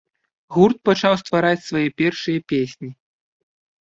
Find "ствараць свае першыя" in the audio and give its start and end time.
1.21-2.39